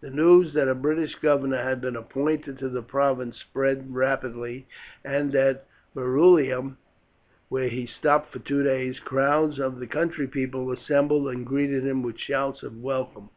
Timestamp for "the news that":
0.00-0.68